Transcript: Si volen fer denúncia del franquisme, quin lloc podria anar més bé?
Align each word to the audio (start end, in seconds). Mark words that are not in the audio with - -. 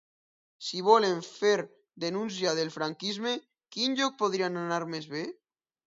Si 0.67 0.79
volen 0.87 1.19
fer 1.27 1.57
denúncia 2.05 2.55
del 2.61 2.73
franquisme, 2.77 3.35
quin 3.77 3.99
lloc 4.01 4.19
podria 4.23 4.51
anar 4.63 4.85
més 4.95 5.11
bé? 5.17 5.23